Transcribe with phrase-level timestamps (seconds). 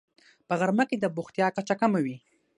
[0.47, 2.17] په غرمه کې د بوختیا کچه کمه وي